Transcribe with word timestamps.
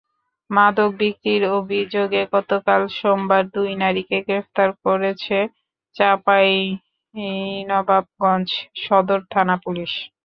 মাদক 0.49 0.91
বিক্রির 0.99 1.43
অভিযোগে 1.57 2.21
গতকাল 2.33 2.81
সোমবার 2.97 3.43
দুই 3.55 3.69
নারীকে 3.81 4.17
গ্রেপ্তার 4.21 4.69
করেছে 4.83 5.37
চাঁপাইনবাবগঞ্জ 5.95 7.29
সদর 8.81 9.19
থানা-পুলিশ। 9.31 9.91